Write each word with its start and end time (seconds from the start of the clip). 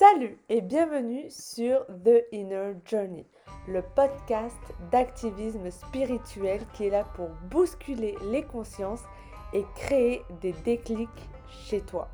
Salut 0.00 0.38
et 0.48 0.62
bienvenue 0.62 1.26
sur 1.28 1.84
The 1.84 2.24
Inner 2.32 2.72
Journey, 2.86 3.26
le 3.68 3.82
podcast 3.82 4.56
d'activisme 4.90 5.70
spirituel 5.70 6.62
qui 6.72 6.86
est 6.86 6.90
là 6.90 7.04
pour 7.12 7.28
bousculer 7.50 8.16
les 8.30 8.42
consciences 8.42 9.02
et 9.52 9.62
créer 9.74 10.22
des 10.40 10.52
déclics 10.64 11.10
chez 11.50 11.82
toi. 11.82 12.08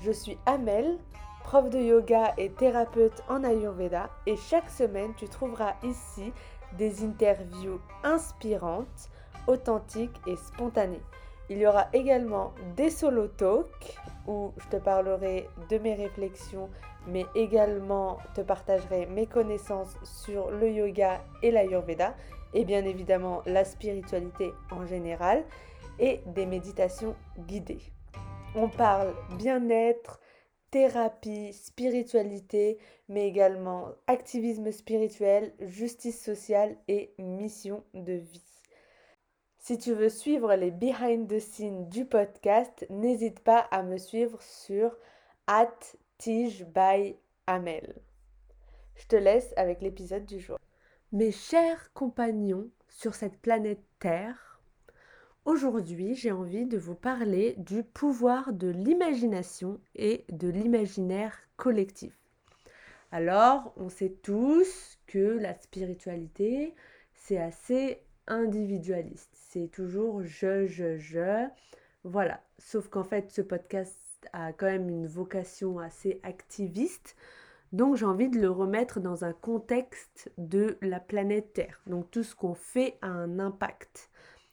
Je 0.00 0.12
suis 0.12 0.38
Amel, 0.46 0.96
prof 1.42 1.68
de 1.68 1.78
yoga 1.78 2.32
et 2.38 2.48
thérapeute 2.48 3.22
en 3.28 3.44
Ayurveda 3.44 4.08
et 4.24 4.36
chaque 4.36 4.70
semaine 4.70 5.12
tu 5.18 5.28
trouveras 5.28 5.74
ici 5.82 6.32
des 6.78 7.04
interviews 7.04 7.82
inspirantes, 8.02 9.10
authentiques 9.46 10.22
et 10.26 10.36
spontanées. 10.36 11.02
Il 11.50 11.58
y 11.58 11.66
aura 11.66 11.88
également 11.92 12.54
des 12.74 12.88
solo 12.88 13.28
talks 13.28 13.98
où 14.26 14.52
je 14.56 14.68
te 14.68 14.82
parlerai 14.82 15.50
de 15.68 15.76
mes 15.76 15.94
réflexions, 15.94 16.70
mais 17.06 17.26
également 17.34 18.18
te 18.34 18.40
partagerai 18.40 19.06
mes 19.06 19.26
connaissances 19.26 19.96
sur 20.02 20.50
le 20.50 20.70
yoga 20.70 21.22
et 21.42 21.50
l'ayurveda, 21.50 22.14
et 22.52 22.64
bien 22.64 22.84
évidemment 22.84 23.42
la 23.46 23.64
spiritualité 23.64 24.52
en 24.70 24.86
général, 24.86 25.44
et 25.98 26.20
des 26.26 26.46
méditations 26.46 27.14
guidées. 27.38 27.82
On 28.56 28.68
parle 28.68 29.14
bien-être, 29.36 30.20
thérapie, 30.70 31.52
spiritualité, 31.52 32.78
mais 33.08 33.28
également 33.28 33.88
activisme 34.06 34.72
spirituel, 34.72 35.52
justice 35.60 36.22
sociale 36.22 36.76
et 36.88 37.14
mission 37.18 37.84
de 37.94 38.14
vie. 38.14 38.42
Si 39.58 39.78
tu 39.78 39.94
veux 39.94 40.08
suivre 40.08 40.54
les 40.56 40.70
behind 40.70 41.26
the 41.26 41.38
scenes 41.38 41.88
du 41.88 42.04
podcast, 42.04 42.84
n'hésite 42.90 43.40
pas 43.40 43.60
à 43.70 43.82
me 43.82 43.96
suivre 43.96 44.42
sur 44.42 44.94
at 45.46 45.78
tige 46.18 46.64
by 46.64 47.16
Amel. 47.46 47.94
Je 48.96 49.06
te 49.06 49.16
laisse 49.16 49.52
avec 49.56 49.82
l'épisode 49.82 50.24
du 50.24 50.40
jour. 50.40 50.58
Mes 51.12 51.32
chers 51.32 51.92
compagnons 51.92 52.70
sur 52.88 53.14
cette 53.14 53.38
planète 53.38 53.82
Terre, 53.98 54.60
aujourd'hui 55.44 56.14
j'ai 56.14 56.32
envie 56.32 56.66
de 56.66 56.78
vous 56.78 56.94
parler 56.94 57.54
du 57.58 57.82
pouvoir 57.82 58.52
de 58.52 58.68
l'imagination 58.68 59.80
et 59.94 60.24
de 60.30 60.48
l'imaginaire 60.48 61.36
collectif. 61.56 62.14
Alors, 63.12 63.72
on 63.76 63.88
sait 63.88 64.16
tous 64.22 64.98
que 65.06 65.38
la 65.38 65.54
spiritualité, 65.54 66.74
c'est 67.14 67.38
assez 67.38 68.00
individualiste. 68.26 69.30
C'est 69.34 69.70
toujours 69.70 70.24
je, 70.24 70.66
je, 70.66 70.98
je. 70.98 71.46
Voilà. 72.02 72.42
Sauf 72.58 72.88
qu'en 72.88 73.04
fait, 73.04 73.30
ce 73.30 73.40
podcast 73.40 74.03
a 74.32 74.52
quand 74.52 74.66
même 74.66 74.88
une 74.88 75.06
vocation 75.06 75.78
assez 75.78 76.20
activiste. 76.22 77.16
Donc 77.72 77.96
j'ai 77.96 78.06
envie 78.06 78.28
de 78.28 78.38
le 78.38 78.50
remettre 78.50 79.00
dans 79.00 79.24
un 79.24 79.32
contexte 79.32 80.30
de 80.38 80.78
la 80.80 81.00
planète 81.00 81.52
Terre. 81.52 81.80
Donc 81.86 82.10
tout 82.10 82.22
ce 82.22 82.34
qu'on 82.34 82.54
fait 82.54 82.98
a 83.02 83.08
un 83.08 83.38
impact 83.38 84.10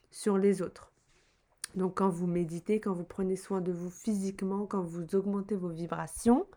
sur 0.10 0.38
les 0.38 0.62
autres. 0.62 0.92
Donc 1.76 1.98
quand 1.98 2.10
vous 2.10 2.28
méditez, 2.28 2.80
quand 2.80 2.94
vous 2.94 3.04
prenez 3.04 3.36
soin 3.36 3.62
de 3.62 3.72
vous 3.72 3.90
physiquement, 3.92 4.66
quand 4.66 4.82
vous 4.82 5.16
augmentez 5.16 5.56
vos 5.56 5.70
vibrations, 5.70 6.48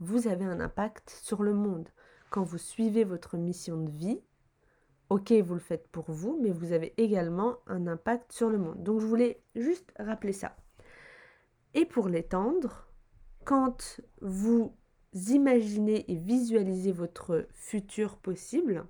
vous 0.00 0.26
avez 0.26 0.44
un 0.44 0.60
impact 0.60 1.10
sur 1.22 1.42
le 1.42 1.54
monde. 1.54 1.88
Quand 2.30 2.42
vous 2.42 2.58
suivez 2.58 3.04
votre 3.04 3.36
mission 3.36 3.76
de 3.76 3.90
vie, 3.90 4.20
Ok, 5.10 5.32
vous 5.32 5.54
le 5.54 5.60
faites 5.60 5.86
pour 5.88 6.10
vous, 6.10 6.38
mais 6.42 6.50
vous 6.50 6.72
avez 6.72 6.94
également 6.96 7.58
un 7.66 7.86
impact 7.86 8.32
sur 8.32 8.48
le 8.48 8.58
monde. 8.58 8.82
Donc 8.82 9.00
je 9.00 9.06
voulais 9.06 9.40
juste 9.54 9.92
rappeler 9.98 10.32
ça. 10.32 10.56
Et 11.74 11.84
pour 11.84 12.08
l'étendre, 12.08 12.88
quand 13.44 14.00
vous 14.20 14.74
imaginez 15.28 16.10
et 16.10 16.16
visualisez 16.16 16.92
votre 16.92 17.46
futur 17.52 18.16
possible, 18.16 18.86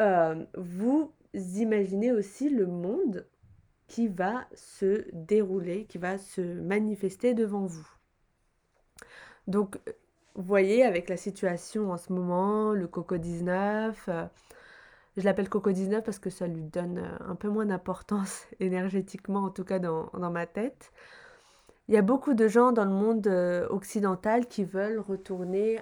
euh, 0.00 0.44
vous 0.56 1.12
imaginez 1.34 2.12
aussi 2.12 2.48
le 2.48 2.66
monde 2.66 3.26
qui 3.86 4.08
va 4.08 4.46
se 4.54 5.06
dérouler, 5.12 5.86
qui 5.86 5.98
va 5.98 6.18
se 6.18 6.40
manifester 6.40 7.34
devant 7.34 7.66
vous. 7.66 7.88
Donc 9.46 9.78
vous 10.34 10.42
voyez, 10.42 10.82
avec 10.82 11.08
la 11.08 11.16
situation 11.16 11.92
en 11.92 11.96
ce 11.96 12.12
moment, 12.12 12.72
le 12.72 12.86
Coco 12.86 13.16
19, 13.16 14.08
euh, 14.08 14.26
je 15.16 15.24
l'appelle 15.24 15.48
Coco 15.48 15.72
19 15.72 16.04
parce 16.04 16.18
que 16.18 16.30
ça 16.30 16.46
lui 16.46 16.62
donne 16.62 16.98
euh, 16.98 17.30
un 17.30 17.34
peu 17.34 17.48
moins 17.48 17.66
d'importance 17.66 18.44
énergétiquement, 18.60 19.44
en 19.44 19.50
tout 19.50 19.64
cas 19.64 19.78
dans, 19.78 20.10
ma 20.30 20.46
tête. 20.46 20.92
Il 21.88 21.94
y 21.94 21.98
a 21.98 22.02
beaucoup 22.02 22.34
de 22.34 22.48
gens 22.48 22.72
dans 22.72 22.84
le 22.84 22.90
monde 22.90 23.26
euh, 23.28 23.66
occidental 23.70 24.46
qui 24.46 24.64
veulent 24.64 24.98
retourner 24.98 25.80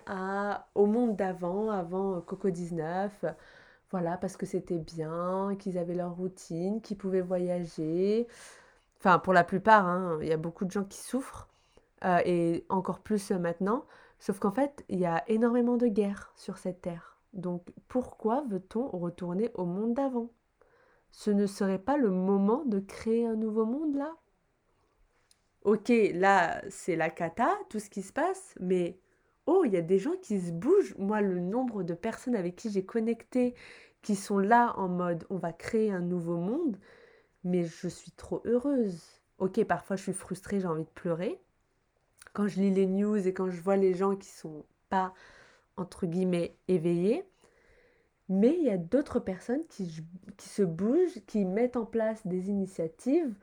au 0.75 0.87
monde 0.87 1.17
d'avant, 1.17 1.71
avant 1.71 2.21
Coco 2.21 2.50
19. 2.50 3.25
Voilà, 3.91 4.17
parce 4.19 4.37
que 4.37 4.44
c'était 4.44 4.78
bien, 4.78 5.56
qu'ils 5.59 5.78
avaient 5.78 5.94
leur 5.94 6.15
routine, 6.15 6.81
qu'ils 6.83 6.99
pouvaient 6.99 7.23
voyager. 7.23 8.27
Enfin, 8.99 9.19
pour 9.19 9.33
la 9.33 9.44
plupart, 9.44 9.87
hein, 9.87 10.19
il 10.21 10.28
y 10.28 10.33
a 10.33 10.37
beaucoup 10.37 10.65
de 10.65 10.71
gens 10.71 10.84
qui 10.84 10.99
souffrent, 10.99 11.49
et 12.25 12.67
encore 12.69 12.99
plus 13.00 13.31
maintenant. 13.31 13.84
Sauf 14.19 14.39
qu'en 14.39 14.53
fait, 14.53 14.84
il 14.89 14.99
y 14.99 15.06
a 15.06 15.25
énormément 15.28 15.77
de 15.77 15.87
guerres 15.87 16.33
sur 16.37 16.59
cette 16.59 16.83
terre. 16.83 17.13
Donc 17.34 17.67
pourquoi 17.89 18.45
veut-on 18.49 18.89
retourner 18.89 19.50
au 19.55 19.65
monde 19.67 19.95
d'avant? 19.95 20.31
Ce 21.11 21.31
ne 21.31 21.47
serait 21.47 21.78
pas 21.78 21.97
le 21.97 22.11
moment 22.11 22.65
de 22.65 22.81
créer 22.81 23.27
un 23.27 23.37
nouveau 23.37 23.67
monde 23.67 23.95
là? 23.97 24.12
Ok, 25.62 25.93
là 26.15 26.62
c'est 26.71 26.97
la 26.97 27.11
cata, 27.11 27.50
tout 27.69 27.81
ce 27.81 27.91
qui 27.91 28.03
se 28.03 28.12
passe, 28.12 28.55
mais 28.61 28.99
oh, 29.47 29.65
il 29.65 29.73
y 29.73 29.77
a 29.77 29.83
des 29.83 29.99
gens 29.99 30.17
qui 30.23 30.41
se 30.41 30.53
bougent. 30.53 30.97
Moi, 30.99 31.21
le 31.21 31.41
nombre 31.41 31.83
de 31.83 31.94
personnes 31.94 32.37
avec 32.37 32.56
qui 32.56 32.71
j'ai 32.71 32.84
connecté, 32.84 33.55
qui 34.03 34.17
sont 34.17 34.39
là 34.39 34.75
en 34.77 34.89
mode 34.89 35.27
on 35.31 35.39
va 35.39 35.53
créer 35.53 35.91
un 35.91 36.00
nouveau 36.00 36.37
monde, 36.37 36.78
mais 37.44 37.65
je 37.65 37.89
suis 37.89 38.12
trop 38.12 38.43
heureuse. 38.44 39.03
Ok, 39.39 39.62
parfois 39.65 39.97
je 39.97 40.03
suis 40.03 40.12
frustrée, 40.12 40.61
j'ai 40.61 40.67
envie 40.67 40.84
de 40.84 40.89
pleurer, 40.91 41.41
quand 42.34 42.47
je 42.47 42.61
lis 42.61 42.71
les 42.71 42.87
news 42.87 43.27
et 43.27 43.33
quand 43.33 43.50
je 43.50 43.61
vois 43.61 43.77
les 43.77 43.94
gens 43.94 44.17
qui 44.17 44.28
sont 44.28 44.65
pas, 44.91 45.15
entre 45.77 46.07
guillemets, 46.07 46.57
éveillés. 46.69 47.25
Mais 48.29 48.57
il 48.59 48.65
y 48.65 48.71
a 48.71 48.79
d'autres 48.79 49.21
personnes 49.21 49.65
qui, 49.69 50.03
qui, 50.37 50.49
se 50.49 50.62
bougent, 50.62 51.21
qui 51.27 51.45
mettent 51.45 51.77
en 51.77 51.85
place 51.85 52.27
des 52.27 52.49
initiatives 52.49 53.35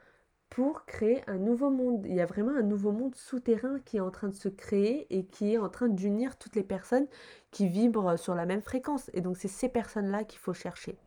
pour 0.52 0.86
créer 0.86 1.22
un 1.28 1.38
nouveau 1.38 1.70
monde. 1.70 2.06
Il 2.06 2.14
y 2.14 2.22
a 2.22 2.26
vraiment 2.26 2.52
un 2.52 2.62
nouveau 2.62 2.92
monde 2.92 3.16
souterrain 3.16 3.80
qui 3.86 3.98
est 3.98 4.02
en 4.02 4.12
train 4.12 4.28
de 4.28 4.36
se 4.36 4.50
créer 4.50 5.08
et 5.10 5.26
qui 5.26 5.54
est 5.54 5.58
en 5.58 5.70
train 5.70 5.88
d'unir 5.88 6.38
toutes 6.38 6.56
les 6.56 6.64
personnes 6.64 7.08
qui 7.52 7.68
vibrent 7.68 8.20
sur 8.20 8.36
la 8.36 8.46
même 8.46 8.62
fréquence. 8.62 9.10
Et 9.14 9.22
donc 9.22 9.38
c'est 9.38 9.48
ces 9.48 9.70
personnes-là 9.70 10.26
qu'il 10.26 10.40
faut 10.40 10.54
chercher. 10.54 10.98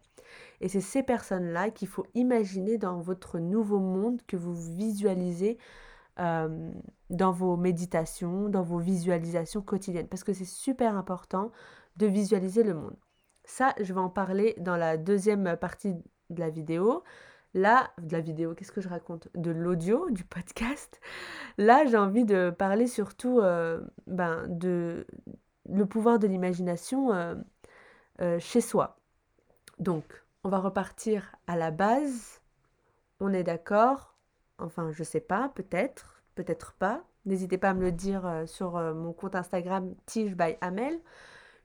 Et 0.61 0.69
c'est 0.69 0.81
ces 0.81 1.03
personnes-là 1.03 1.71
qu'il 1.71 1.89
faut 1.89 2.07
imaginer 2.15 2.79
dans 2.79 2.99
votre 3.01 3.39
nouveau 3.39 3.81
monde 3.81 4.21
que 4.27 4.37
vous 4.37 4.55
visualisez 4.55 5.59
euh, 6.21 6.71
dans 7.11 7.33
vos 7.33 7.57
méditations, 7.57 8.49
dans 8.49 8.63
vos 8.63 8.79
visualisations 8.79 9.63
quotidiennes, 9.63 10.09
parce 10.09 10.25
que 10.25 10.33
c'est 10.33 10.45
super 10.45 10.97
important 10.97 11.51
de 11.97 12.07
visualiser 12.07 12.63
le 12.63 12.75
monde. 12.75 12.97
Ça, 13.45 13.75
je 13.81 13.93
vais 13.93 14.01
en 14.01 14.09
parler 14.09 14.55
dans 14.59 14.77
la 14.77 14.97
deuxième 14.97 15.57
partie 15.57 15.95
de 16.31 16.41
la 16.41 16.51
vidéo. 16.51 17.03
Là, 17.53 17.91
de 17.99 18.13
la 18.13 18.21
vidéo, 18.21 18.55
qu'est-ce 18.55 18.73
que 18.73 18.81
je 18.81 18.89
raconte? 18.89 19.29
De 19.35 19.51
l'audio, 19.51 20.11
du 20.11 20.25
podcast. 20.25 21.01
Là, 21.59 21.85
j'ai 21.87 21.97
envie 21.97 22.25
de 22.25 22.51
parler 22.51 22.87
surtout 22.87 23.41
euh, 23.41 23.81
ben, 24.07 24.45
de 24.49 25.07
le 25.69 25.87
pouvoir 25.87 26.19
de 26.19 26.27
l'imagination 26.27 27.13
euh, 27.13 28.39
chez 28.39 28.61
soi. 28.61 28.99
Donc, 29.79 30.25
on 30.45 30.49
va 30.49 30.59
repartir 30.59 31.35
à 31.47 31.57
la 31.57 31.71
base. 31.71 32.41
On 33.21 33.33
est 33.33 33.45
d'accord? 33.45 34.14
Enfin, 34.65 34.91
je 34.93 35.05
sais 35.05 35.21
pas, 35.21 35.51
peut-être, 35.55 36.23
peut-être 36.35 36.73
pas. 36.75 37.05
N'hésitez 37.27 37.59
pas 37.59 37.71
à 37.71 37.75
me 37.75 37.83
le 37.83 37.93
dire 37.93 38.27
euh, 38.27 38.47
sur 38.47 38.77
euh, 38.77 38.95
mon 38.95 39.13
compte 39.13 39.35
Instagram 39.35 39.95
Tige 40.07 40.37
by 40.37 40.57
Amel 40.61 40.99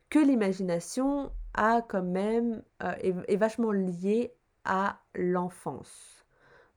que 0.09 0.19
l'imagination 0.19 1.31
a 1.53 1.81
quand 1.81 2.03
même 2.03 2.63
euh, 2.83 2.93
est, 3.01 3.37
vachement 3.37 3.71
liée 3.71 4.33
à 4.65 4.99
l'enfance. 5.15 6.25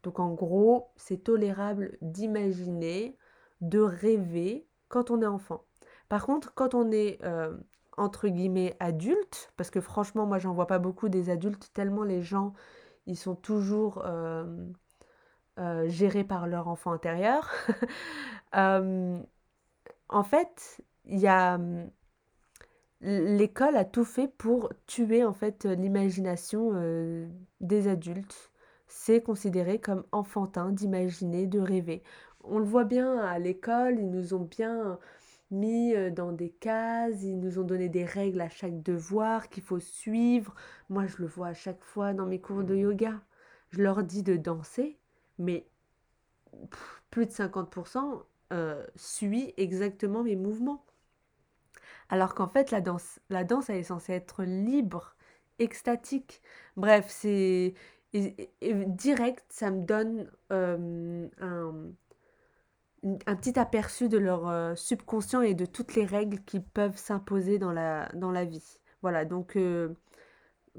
Donc 0.02 0.18
en 0.18 0.32
gros, 0.32 0.90
c'est 0.96 1.24
tolérable 1.24 1.96
d'imaginer, 2.02 3.16
de 3.60 3.80
rêver 3.80 4.66
quand 4.88 5.10
on 5.10 5.22
est 5.22 5.26
enfant. 5.26 5.64
Par 6.08 6.26
contre, 6.26 6.54
quand 6.54 6.74
on 6.74 6.90
est 6.90 7.20
entre 7.96 8.28
guillemets 8.28 8.76
adulte, 8.80 9.52
parce 9.56 9.70
que 9.70 9.80
franchement, 9.80 10.26
moi 10.26 10.38
j'en 10.38 10.52
vois 10.52 10.66
pas 10.66 10.78
beaucoup 10.78 11.08
des 11.08 11.30
adultes, 11.30 11.70
tellement 11.72 12.02
les 12.02 12.20
gens, 12.20 12.52
ils 13.06 13.16
sont 13.16 13.36
toujours 13.36 14.04
gérés 15.86 16.24
par 16.24 16.46
leur 16.46 16.68
enfant 16.68 16.92
intérieur. 16.92 17.50
Euh, 18.54 19.18
en 20.10 20.22
fait, 20.24 20.82
il 21.06 21.18
y 21.18 21.26
a 21.26 21.58
l'école 23.00 23.76
a 23.76 23.84
tout 23.86 24.04
fait 24.04 24.28
pour 24.28 24.72
tuer 24.86 25.24
en 25.24 25.32
fait 25.32 25.64
l'imagination 25.64 26.72
euh, 26.74 27.26
des 27.60 27.88
adultes. 27.88 28.52
C'est 28.88 29.22
considéré 29.22 29.80
comme 29.80 30.04
enfantin 30.12 30.70
d'imaginer, 30.70 31.46
de 31.46 31.60
rêver. 31.60 32.02
on 32.44 32.58
le 32.58 32.66
voit 32.66 32.84
bien 32.84 33.18
à 33.20 33.38
l'école, 33.38 33.98
ils 33.98 34.10
nous 34.10 34.34
ont 34.34 34.44
bien 34.44 34.98
mis 35.50 35.94
dans 36.12 36.32
des 36.32 36.50
cases, 36.50 37.22
ils 37.22 37.40
nous 37.40 37.58
ont 37.58 37.64
donné 37.64 37.88
des 37.88 38.04
règles 38.04 38.42
à 38.42 38.50
chaque 38.50 38.82
devoir 38.82 39.48
qu'il 39.48 39.62
faut 39.62 39.80
suivre. 39.80 40.54
Moi, 40.90 41.06
je 41.06 41.16
le 41.18 41.26
vois 41.26 41.48
à 41.48 41.54
chaque 41.54 41.82
fois 41.82 42.12
dans 42.12 42.26
mes 42.26 42.40
cours 42.40 42.64
de 42.64 42.76
yoga. 42.76 43.20
Je 43.70 43.82
leur 43.82 44.02
dis 44.02 44.22
de 44.22 44.36
danser, 44.36 44.98
mais 45.42 45.66
plus 47.10 47.26
de 47.26 47.30
50% 47.30 48.22
euh, 48.52 48.84
suit 48.96 49.52
exactement 49.56 50.22
mes 50.22 50.36
mouvements. 50.36 50.84
Alors 52.08 52.34
qu'en 52.34 52.48
fait, 52.48 52.70
la 52.70 52.80
danse, 52.80 53.20
la 53.30 53.44
danse, 53.44 53.70
elle 53.70 53.76
est 53.76 53.84
censée 53.84 54.12
être 54.12 54.44
libre, 54.44 55.16
extatique. 55.58 56.42
Bref, 56.76 57.06
c'est 57.08 57.74
direct, 58.12 59.44
ça 59.48 59.70
me 59.70 59.82
donne 59.86 60.30
euh, 60.52 61.28
un, 61.40 61.74
un, 63.26 63.36
petit 63.36 63.58
aperçu 63.58 64.08
de 64.10 64.18
leur 64.18 64.48
euh, 64.48 64.74
subconscient 64.74 65.40
et 65.40 65.54
de 65.54 65.64
toutes 65.64 65.94
les 65.94 66.04
règles 66.04 66.40
qui 66.44 66.60
peuvent 66.60 66.96
s'imposer 66.96 67.58
dans 67.58 67.72
la, 67.72 68.08
dans 68.14 68.30
la 68.30 68.44
vie. 68.44 68.78
Voilà, 69.00 69.24
donc 69.24 69.58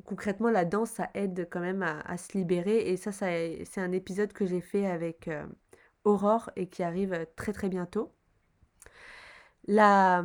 concrètement, 0.05 0.49
la 0.49 0.65
danse, 0.65 0.91
ça 0.91 1.09
aide 1.13 1.47
quand 1.51 1.59
même 1.59 1.83
à, 1.83 2.17
se 2.17 2.37
libérer. 2.37 2.89
Et 2.89 2.97
ça, 2.97 3.11
c'est 3.11 3.77
un 3.77 3.91
épisode 3.91 4.33
que 4.33 4.45
j'ai 4.45 4.61
fait 4.61 4.87
avec 4.87 5.29
Aurore 6.03 6.51
et 6.55 6.67
qui 6.67 6.83
arrive 6.83 7.27
très 7.35 7.53
très 7.53 7.69
bientôt. 7.69 8.11
La... 9.67 10.23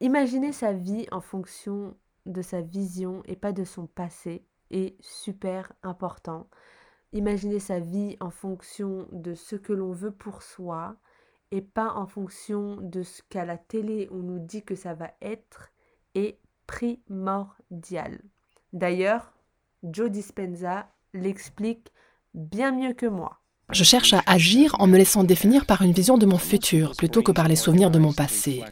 Imaginer 0.00 0.52
sa 0.52 0.72
vie 0.72 1.06
en 1.10 1.20
fonction 1.20 1.96
de 2.24 2.42
sa 2.42 2.60
vision 2.60 3.22
et 3.24 3.34
pas 3.34 3.52
de 3.52 3.64
son 3.64 3.86
passé 3.86 4.44
est 4.70 4.96
super 5.02 5.72
important. 5.82 6.48
Imaginer 7.12 7.58
sa 7.58 7.80
vie 7.80 8.16
en 8.20 8.30
fonction 8.30 9.08
de 9.12 9.34
ce 9.34 9.56
que 9.56 9.72
l'on 9.72 9.92
veut 9.92 10.12
pour 10.12 10.42
soi 10.42 10.96
et 11.50 11.62
pas 11.62 11.92
en 11.94 12.06
fonction 12.06 12.76
de 12.76 13.02
ce 13.02 13.22
qu'à 13.22 13.44
la 13.44 13.56
télé 13.56 14.08
on 14.12 14.18
nous 14.18 14.38
dit 14.38 14.62
que 14.62 14.74
ça 14.74 14.94
va 14.94 15.10
être 15.22 15.72
est 16.14 16.38
primordial. 16.68 18.20
D'ailleurs, 18.72 19.32
Joe 19.82 20.10
Dispenza 20.10 20.88
l'explique 21.12 21.92
bien 22.34 22.70
mieux 22.70 22.92
que 22.92 23.06
moi. 23.06 23.40
Je 23.70 23.84
cherche 23.84 24.14
à 24.14 24.22
agir 24.24 24.74
en 24.78 24.86
me 24.86 24.96
laissant 24.96 25.24
définir 25.24 25.66
par 25.66 25.82
une 25.82 25.92
vision 25.92 26.16
de 26.16 26.24
mon 26.24 26.38
futur 26.38 26.92
plutôt 26.96 27.20
que 27.20 27.32
par 27.32 27.48
les 27.48 27.54
souvenirs 27.54 27.90
de 27.90 27.98
mon 27.98 28.14
passé. 28.14 28.62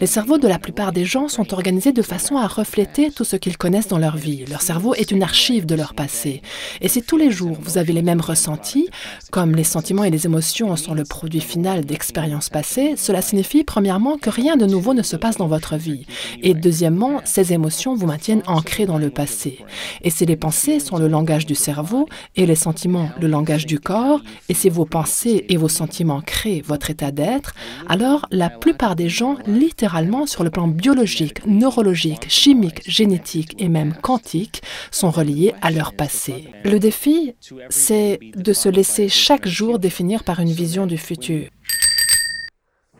Les 0.00 0.08
cerveaux 0.08 0.38
de 0.38 0.48
la 0.48 0.58
plupart 0.58 0.90
des 0.90 1.04
gens 1.04 1.28
sont 1.28 1.54
organisés 1.54 1.92
de 1.92 2.02
façon 2.02 2.36
à 2.36 2.48
refléter 2.48 3.12
tout 3.12 3.22
ce 3.22 3.36
qu'ils 3.36 3.56
connaissent 3.56 3.86
dans 3.86 3.98
leur 3.98 4.16
vie. 4.16 4.44
Leur 4.46 4.60
cerveau 4.60 4.92
est 4.94 5.12
une 5.12 5.22
archive 5.22 5.66
de 5.66 5.76
leur 5.76 5.94
passé. 5.94 6.42
Et 6.80 6.88
si 6.88 7.00
tous 7.00 7.16
les 7.16 7.30
jours 7.30 7.58
vous 7.60 7.78
avez 7.78 7.92
les 7.92 8.02
mêmes 8.02 8.20
ressentis, 8.20 8.88
comme 9.30 9.54
les 9.54 9.62
sentiments 9.62 10.02
et 10.02 10.10
les 10.10 10.26
émotions 10.26 10.74
sont 10.74 10.94
le 10.94 11.04
produit 11.04 11.40
final 11.40 11.84
d'expériences 11.84 12.48
passées, 12.48 12.94
cela 12.96 13.22
signifie 13.22 13.62
premièrement 13.62 14.18
que 14.18 14.30
rien 14.30 14.56
de 14.56 14.66
nouveau 14.66 14.94
ne 14.94 15.04
se 15.04 15.14
passe 15.14 15.36
dans 15.36 15.46
votre 15.46 15.76
vie. 15.76 16.06
Et 16.42 16.54
deuxièmement, 16.54 17.20
ces 17.24 17.52
émotions 17.52 17.94
vous 17.94 18.06
maintiennent 18.06 18.42
ancrés 18.48 18.86
dans 18.86 18.98
le 18.98 19.10
passé. 19.10 19.64
Et 20.02 20.10
si 20.10 20.26
les 20.26 20.36
pensées 20.36 20.80
sont 20.80 20.98
le 20.98 21.06
langage 21.06 21.46
du 21.46 21.54
cerveau 21.54 22.08
et 22.34 22.46
les 22.46 22.56
sentiments 22.56 23.10
le 23.20 23.28
langage 23.28 23.64
du 23.64 23.78
corps, 23.78 24.20
et 24.48 24.54
si 24.54 24.68
vos 24.68 24.84
pensées 24.84 25.46
et 25.48 25.56
vos 25.56 25.68
sentiments 25.68 26.20
créent 26.20 26.62
votre 26.62 26.90
état 26.90 27.10
d'être, 27.10 27.54
alors 27.88 28.26
la 28.30 28.50
plupart 28.50 28.96
des 28.96 29.08
gens, 29.08 29.36
littéralement 29.46 30.26
sur 30.26 30.44
le 30.44 30.50
plan 30.50 30.68
biologique, 30.68 31.44
neurologique, 31.46 32.26
chimique, 32.28 32.82
génétique 32.88 33.54
et 33.58 33.68
même 33.68 33.94
quantique, 33.94 34.62
sont 34.90 35.10
reliés 35.10 35.54
à 35.62 35.70
leur 35.70 35.92
passé. 35.94 36.48
Le 36.64 36.78
défi, 36.78 37.34
c'est 37.68 38.18
de 38.34 38.52
se 38.52 38.68
laisser 38.68 39.08
chaque 39.08 39.46
jour 39.46 39.78
définir 39.78 40.24
par 40.24 40.40
une 40.40 40.50
vision 40.50 40.86
du 40.86 40.98
futur. 40.98 41.48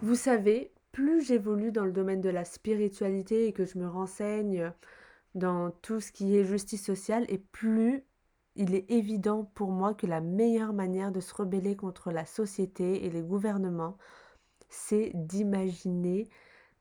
Vous 0.03 0.15
savez, 0.15 0.71
plus 0.93 1.27
j'évolue 1.27 1.73
dans 1.73 1.85
le 1.85 1.93
domaine 1.93 2.21
de 2.21 2.31
la 2.31 2.45
spiritualité 2.45 3.47
et 3.47 3.53
que 3.53 3.65
je 3.65 3.79
me 3.79 3.89
renseigne 3.89 4.73
dans 5.35 5.71
tout 5.83 6.01
ce 6.01 6.11
qui 6.11 6.37
est 6.37 6.45
justice 6.45 6.85
sociale, 6.85 7.25
et 7.29 7.39
plus 7.39 8.03
il 8.57 8.75
est 8.75 8.91
évident 8.91 9.45
pour 9.55 9.71
moi 9.71 9.95
que 9.95 10.07
la 10.07 10.21
meilleure 10.21 10.73
manière 10.73 11.13
de 11.13 11.21
se 11.21 11.35
rebeller 11.35 11.77
contre 11.77 12.11
la 12.11 12.27
société 12.27 13.05
et 13.05 13.11
les 13.11 13.23
gouvernements, 13.23 13.97
c'est 14.69 15.13
d'imaginer 15.15 16.29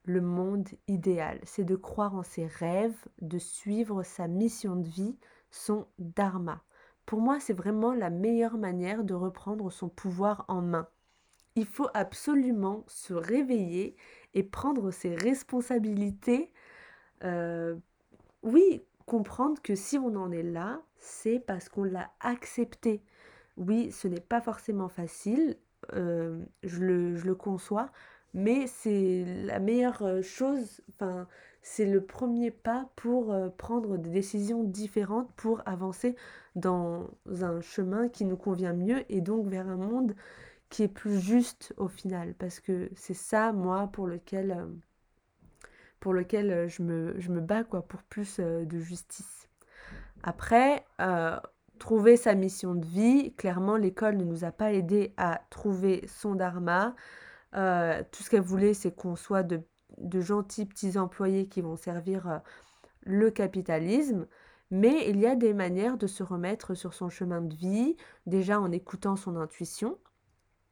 le 0.03 0.21
monde 0.21 0.67
idéal, 0.87 1.39
c'est 1.43 1.63
de 1.63 1.75
croire 1.75 2.15
en 2.15 2.23
ses 2.23 2.47
rêves, 2.47 2.97
de 3.21 3.37
suivre 3.37 4.03
sa 4.03 4.27
mission 4.27 4.75
de 4.75 4.87
vie, 4.87 5.17
son 5.51 5.87
dharma. 5.99 6.63
Pour 7.05 7.21
moi, 7.21 7.39
c'est 7.39 7.53
vraiment 7.53 7.93
la 7.93 8.09
meilleure 8.09 8.57
manière 8.57 9.03
de 9.03 9.13
reprendre 9.13 9.71
son 9.71 9.89
pouvoir 9.89 10.45
en 10.47 10.61
main. 10.61 10.87
Il 11.55 11.65
faut 11.65 11.89
absolument 11.93 12.85
se 12.87 13.13
réveiller 13.13 13.95
et 14.33 14.43
prendre 14.43 14.91
ses 14.91 15.15
responsabilités. 15.15 16.51
Euh, 17.23 17.75
oui, 18.43 18.83
comprendre 19.09 19.59
que 19.63 19.75
si 19.75 19.97
on 19.97 20.15
en 20.15 20.31
est 20.31 20.43
là, 20.43 20.81
c'est 20.99 21.39
parce 21.39 21.67
qu'on 21.67 21.83
l'a 21.83 22.11
accepté. 22.19 23.01
Oui, 23.57 23.91
ce 23.91 24.07
n'est 24.07 24.19
pas 24.19 24.39
forcément 24.39 24.87
facile, 24.87 25.57
euh, 25.93 26.39
je, 26.63 26.79
le, 26.79 27.15
je, 27.15 27.25
le, 27.25 27.33
conçois, 27.33 27.89
mais 28.35 28.67
c'est 28.67 29.25
la 29.45 29.59
meilleure 29.59 30.03
euh, 30.03 30.21
chose, 30.21 30.81
enfin, 30.89 31.27
c'est 31.63 31.87
le 31.87 32.05
premier 32.05 32.51
pas 32.51 32.87
pour 32.95 33.33
euh, 33.33 33.49
prendre 33.49 33.97
des 33.97 34.11
décisions 34.11 34.63
différentes, 34.63 35.31
pour 35.33 35.63
avancer 35.65 36.15
dans 36.55 37.09
un 37.41 37.61
chemin 37.61 38.09
qui 38.09 38.25
nous 38.25 38.37
convient 38.37 38.73
mieux 38.73 39.03
et 39.11 39.21
donc 39.21 39.47
vers 39.47 39.67
un 39.67 39.77
monde 39.77 40.15
qui 40.69 40.83
est 40.83 40.87
plus 40.87 41.19
juste 41.19 41.73
au 41.77 41.87
final. 41.87 42.35
Parce 42.35 42.59
que 42.59 42.91
c'est 42.95 43.15
ça, 43.15 43.53
moi, 43.53 43.89
pour 43.91 44.05
lequel 44.05 44.67
pour 45.99 46.13
lequel 46.13 46.51
euh, 46.51 46.67
je 46.67 46.81
me, 46.81 47.15
je 47.19 47.31
bats 47.31 47.63
pour 47.63 48.03
plus 48.03 48.39
euh, 48.39 48.65
de 48.65 48.79
justice. 48.79 49.47
Après, 50.23 50.85
euh, 51.01 51.37
trouver 51.77 52.17
sa 52.17 52.35
mission 52.35 52.75
de 52.75 52.85
vie, 52.85 53.33
clairement 53.35 53.77
l'école 53.77 54.17
ne 54.17 54.23
nous 54.23 54.43
a 54.43 54.51
pas 54.51 54.73
aidé 54.73 55.13
à 55.17 55.41
trouver 55.49 56.05
son 56.07 56.35
dharma. 56.35 56.95
tout 57.53 58.23
ce 58.23 58.29
qu'elle 58.29 58.41
voulait, 58.41 58.73
c'est 58.73 58.91
qu'on 58.91 59.15
soit 59.15 59.43
de, 59.43 59.61
de, 59.97 60.19
gentils 60.19 60.65
petits 60.65 60.97
employés 60.97 61.47
qui 61.47 61.61
vont 61.61 61.77
servir 61.77 62.41
le 63.03 63.31
capitalisme. 63.31 64.27
Mais 64.71 65.09
il 65.09 65.19
y 65.19 65.25
a 65.25 65.35
des 65.35 65.53
manières 65.53 65.97
de 65.97 66.05
se 66.05 66.21
remettre 66.21 66.75
sur 66.75 66.93
son 66.93 67.09
chemin 67.09 67.41
de 67.41 67.55
vie, 67.55 67.95
déjà 68.25 68.59
en 68.59 68.71
écoutant 68.71 69.15
son 69.15 69.37
intuition. 69.37 69.97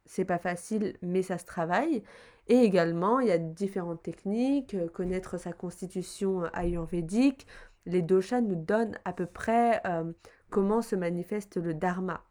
C'est 0.08 0.24
pas 0.24 0.38
facile, 0.38 0.96
mais 1.02 1.22
ça 1.22 1.36
se 1.36 1.44
travaille. 1.44 2.02
Et 2.48 2.56
également, 2.62 3.20
il 3.20 3.28
y 3.28 3.30
a 3.30 3.36
différentes 3.36 4.02
techniques, 4.02 4.74
euh, 4.74 4.88
connaître 4.88 5.36
sa 5.36 5.52
constitution 5.52 6.44
euh, 6.44 6.48
ayurvédique. 6.54 7.46
Les 7.84 8.00
doshas 8.00 8.40
nous 8.40 8.54
donnent 8.54 8.98
à 9.04 9.12
peu 9.12 9.26
près 9.26 9.82
euh, 9.86 10.10
comment 10.48 10.80
se 10.80 10.96
manifeste 10.96 11.58
le 11.58 11.74
dharma. 11.74 12.24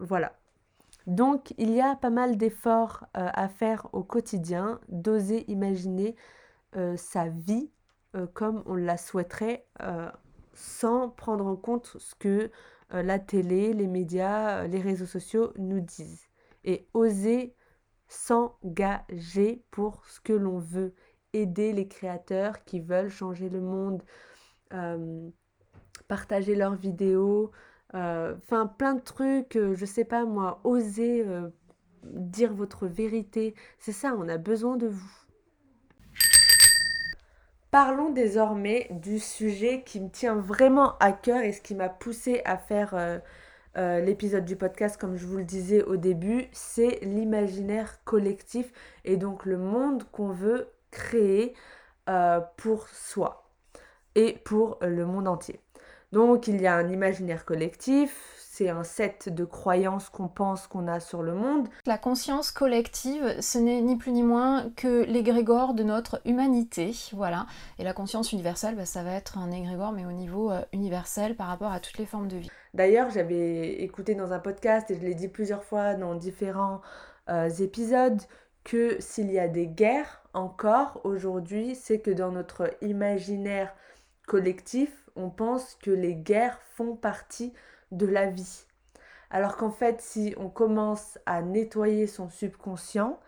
voilà. 0.00 0.32
Donc, 1.06 1.52
il 1.58 1.70
y 1.70 1.80
a 1.80 1.96
pas 1.96 2.10
mal 2.10 2.36
d'efforts 2.36 3.06
à 3.14 3.48
faire 3.48 3.88
au 3.92 4.02
quotidien, 4.02 4.80
d'oser 4.88 5.44
imaginer 5.50 6.16
sa 6.96 7.28
vie 7.28 7.70
comme 8.34 8.62
on 8.66 8.74
la 8.74 8.96
souhaiterait, 8.96 9.66
sans 10.54 11.08
prendre 11.08 11.46
en 11.46 11.56
compte 11.56 11.96
ce 11.98 12.14
que 12.14 12.50
la 12.92 13.18
télé, 13.18 13.72
les 13.72 13.86
médias, 13.86 14.66
les 14.66 14.80
réseaux 14.80 15.06
sociaux 15.06 15.52
nous 15.56 15.80
disent. 15.80 16.28
Et 16.64 16.86
oser 16.94 17.54
s'engager 18.12 19.64
pour 19.70 20.04
ce 20.06 20.20
que 20.20 20.32
l'on 20.34 20.58
veut, 20.58 20.94
aider 21.32 21.72
les 21.72 21.88
créateurs 21.88 22.64
qui 22.64 22.80
veulent 22.80 23.10
changer 23.10 23.48
le 23.48 23.60
monde, 23.60 24.02
euh, 24.74 25.30
partager 26.08 26.54
leurs 26.54 26.74
vidéos, 26.74 27.50
euh, 27.94 28.34
enfin 28.36 28.66
plein 28.66 28.94
de 28.94 29.00
trucs, 29.00 29.56
euh, 29.56 29.74
je 29.74 29.86
sais 29.86 30.04
pas 30.04 30.24
moi, 30.24 30.60
oser 30.64 31.24
dire 32.04 32.52
votre 32.52 32.86
vérité, 32.86 33.54
c'est 33.78 33.92
ça, 33.92 34.14
on 34.18 34.28
a 34.28 34.36
besoin 34.38 34.76
de 34.76 34.88
vous. 34.88 35.21
Parlons 37.72 38.10
désormais 38.10 38.86
du 38.90 39.18
sujet 39.18 39.82
qui 39.82 39.98
me 39.98 40.10
tient 40.10 40.34
vraiment 40.34 40.98
à 40.98 41.10
cœur 41.10 41.40
et 41.40 41.52
ce 41.52 41.62
qui 41.62 41.74
m'a 41.74 41.88
poussé 41.88 42.42
à 42.44 42.58
faire 42.58 42.92
euh, 43.78 44.00
l'épisode 44.00 44.44
du 44.44 44.56
podcast, 44.56 45.00
comme 45.00 45.16
je 45.16 45.24
vous 45.24 45.38
le 45.38 45.44
disais 45.44 45.82
au 45.82 45.96
début, 45.96 46.48
c'est 46.52 46.98
l'imaginaire 47.00 48.04
collectif 48.04 48.70
et 49.06 49.16
donc 49.16 49.46
le 49.46 49.56
monde 49.56 50.04
qu'on 50.12 50.28
veut 50.28 50.68
créer 50.90 51.54
euh, 52.10 52.40
pour 52.58 52.88
soi 52.90 53.50
et 54.16 54.34
pour 54.44 54.78
le 54.82 55.06
monde 55.06 55.26
entier. 55.26 55.58
Donc 56.12 56.48
il 56.48 56.60
y 56.60 56.66
a 56.66 56.74
un 56.76 56.90
imaginaire 56.90 57.46
collectif, 57.46 58.34
c'est 58.52 58.68
un 58.68 58.84
set 58.84 59.30
de 59.30 59.46
croyances 59.46 60.10
qu'on 60.10 60.28
pense 60.28 60.66
qu'on 60.66 60.86
a 60.86 61.00
sur 61.00 61.22
le 61.22 61.32
monde. 61.32 61.68
La 61.86 61.96
conscience 61.96 62.50
collective, 62.50 63.40
ce 63.40 63.56
n'est 63.56 63.80
ni 63.80 63.96
plus 63.96 64.12
ni 64.12 64.22
moins 64.22 64.70
que 64.76 65.04
l'égrégore 65.04 65.72
de 65.72 65.82
notre 65.82 66.20
humanité, 66.26 66.94
voilà. 67.14 67.46
Et 67.78 67.82
la 67.82 67.94
conscience 67.94 68.30
universelle, 68.30 68.74
bah, 68.74 68.84
ça 68.84 69.02
va 69.02 69.12
être 69.12 69.38
un 69.38 69.50
égrégore, 69.50 69.92
mais 69.92 70.04
au 70.04 70.12
niveau 70.12 70.50
euh, 70.50 70.60
universel 70.74 71.34
par 71.34 71.46
rapport 71.46 71.72
à 71.72 71.80
toutes 71.80 71.96
les 71.96 72.04
formes 72.04 72.28
de 72.28 72.36
vie. 72.36 72.50
D'ailleurs, 72.74 73.08
j'avais 73.08 73.82
écouté 73.82 74.14
dans 74.14 74.34
un 74.34 74.38
podcast, 74.38 74.90
et 74.90 74.96
je 74.96 75.00
l'ai 75.00 75.14
dit 75.14 75.28
plusieurs 75.28 75.64
fois 75.64 75.94
dans 75.94 76.14
différents 76.14 76.82
euh, 77.30 77.48
épisodes, 77.48 78.20
que 78.64 78.98
s'il 79.00 79.32
y 79.32 79.38
a 79.38 79.48
des 79.48 79.66
guerres 79.66 80.20
encore 80.34 81.00
aujourd'hui, 81.04 81.74
c'est 81.74 82.00
que 82.00 82.10
dans 82.10 82.30
notre 82.30 82.70
imaginaire 82.82 83.74
collectif, 84.26 85.08
on 85.16 85.30
pense 85.30 85.74
que 85.82 85.90
les 85.90 86.14
guerres 86.14 86.60
font 86.74 86.96
partie 86.96 87.54
de 87.92 88.06
la 88.06 88.26
vie. 88.26 88.64
Alors 89.30 89.56
qu'en 89.56 89.70
fait, 89.70 90.00
si 90.00 90.34
on 90.36 90.48
commence 90.48 91.18
à 91.24 91.40
nettoyer 91.40 92.06
son 92.06 92.28
subconscient 92.28 93.18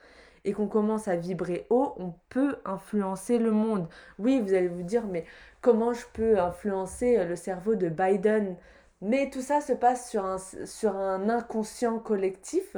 et 0.45 0.53
qu'on 0.53 0.69
commence 0.69 1.09
à 1.09 1.17
vibrer 1.17 1.67
haut, 1.71 1.95
on 1.97 2.15
peut 2.29 2.57
influencer 2.67 3.39
le 3.39 3.51
monde. 3.51 3.89
Oui, 4.19 4.41
vous 4.41 4.53
allez 4.53 4.69
vous 4.69 4.83
dire, 4.83 5.07
mais 5.07 5.25
comment 5.63 5.95
je 5.95 6.05
peux 6.13 6.39
influencer 6.39 7.25
le 7.25 7.37
cerveau 7.37 7.75
de 7.75 7.89
Biden? 7.89 8.57
Mais 9.01 9.31
tout 9.31 9.41
ça 9.41 9.61
se 9.61 9.73
passe 9.73 10.11
sur 10.11 10.25
un, 10.27 10.39
sur 10.39 10.97
un 10.97 11.29
inconscient 11.31 11.99
collectif. 11.99 12.77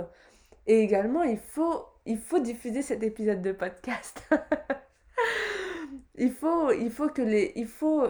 Et 0.66 0.80
également, 0.80 1.22
il 1.22 1.38
faut, 1.38 1.84
il 2.06 2.18
faut 2.18 2.38
diffuser 2.38 2.82
cet 2.82 3.02
épisode 3.02 3.42
de 3.42 3.52
podcast. 3.52 4.22
il, 6.16 6.32
faut, 6.32 6.70
il 6.70 6.90
faut 6.90 7.08
que 7.08 7.22
les... 7.22 7.52
Il 7.56 7.66
faut 7.66 8.08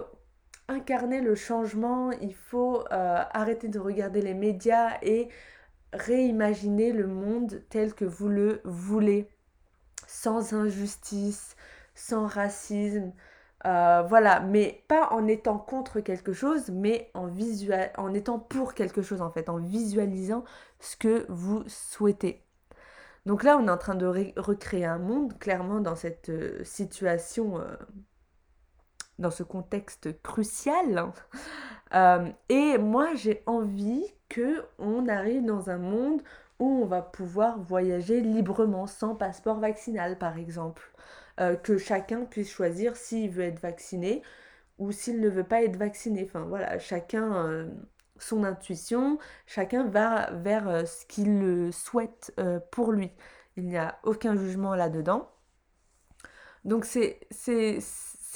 incarner 0.68 1.20
le 1.20 1.34
changement, 1.34 2.10
il 2.12 2.34
faut 2.34 2.80
euh, 2.92 3.22
arrêter 3.32 3.68
de 3.68 3.78
regarder 3.78 4.20
les 4.22 4.34
médias 4.34 4.98
et 5.02 5.28
réimaginer 5.92 6.92
le 6.92 7.06
monde 7.06 7.62
tel 7.70 7.94
que 7.94 8.04
vous 8.04 8.28
le 8.28 8.60
voulez, 8.64 9.28
sans 10.06 10.54
injustice, 10.54 11.56
sans 11.94 12.26
racisme. 12.26 13.12
Euh, 13.64 14.02
voilà, 14.02 14.40
mais 14.40 14.84
pas 14.88 15.08
en 15.12 15.26
étant 15.26 15.58
contre 15.58 16.00
quelque 16.00 16.32
chose, 16.32 16.70
mais 16.70 17.10
en, 17.14 17.26
visual... 17.26 17.90
en 17.96 18.12
étant 18.14 18.38
pour 18.38 18.74
quelque 18.74 19.02
chose 19.02 19.22
en 19.22 19.30
fait, 19.30 19.48
en 19.48 19.58
visualisant 19.58 20.44
ce 20.80 20.96
que 20.96 21.26
vous 21.28 21.64
souhaitez. 21.66 22.42
Donc 23.24 23.42
là, 23.42 23.58
on 23.58 23.66
est 23.66 23.70
en 23.70 23.78
train 23.78 23.96
de 23.96 24.06
recréer 24.36 24.84
un 24.84 24.98
monde, 24.98 25.36
clairement, 25.38 25.80
dans 25.80 25.96
cette 25.96 26.28
euh, 26.28 26.62
situation 26.64 27.60
dans 29.18 29.30
ce 29.30 29.42
contexte 29.42 30.20
crucial. 30.22 31.12
Euh, 31.94 32.28
et 32.48 32.78
moi, 32.78 33.14
j'ai 33.14 33.42
envie 33.46 34.04
que 34.28 34.64
on 34.78 35.08
arrive 35.08 35.44
dans 35.44 35.70
un 35.70 35.78
monde 35.78 36.22
où 36.58 36.82
on 36.82 36.86
va 36.86 37.02
pouvoir 37.02 37.58
voyager 37.60 38.20
librement, 38.20 38.86
sans 38.86 39.14
passeport 39.14 39.60
vaccinal, 39.60 40.18
par 40.18 40.38
exemple. 40.38 40.82
Euh, 41.38 41.54
que 41.54 41.76
chacun 41.76 42.24
puisse 42.24 42.50
choisir 42.50 42.96
s'il 42.96 43.30
veut 43.30 43.44
être 43.44 43.60
vacciné 43.60 44.22
ou 44.78 44.90
s'il 44.90 45.20
ne 45.20 45.28
veut 45.28 45.44
pas 45.44 45.62
être 45.62 45.76
vacciné. 45.76 46.24
Enfin 46.24 46.44
voilà, 46.46 46.78
chacun 46.78 47.46
euh, 47.46 47.68
son 48.18 48.42
intuition, 48.44 49.18
chacun 49.46 49.86
va 49.86 50.30
vers 50.32 50.88
ce 50.88 51.04
qu'il 51.06 51.70
souhaite 51.72 52.34
pour 52.70 52.92
lui. 52.92 53.12
Il 53.56 53.66
n'y 53.66 53.76
a 53.76 53.98
aucun 54.02 54.36
jugement 54.36 54.74
là-dedans. 54.74 55.30
Donc 56.64 56.84
c'est 56.84 57.20